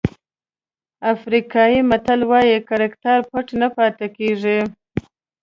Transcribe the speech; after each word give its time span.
افریقایي 1.13 1.79
متل 1.89 2.19
وایي 2.29 2.57
کرکټر 2.69 3.17
پټ 3.29 3.47
نه 3.61 3.67
پاتې 3.75 4.07
کېږي. 4.17 4.59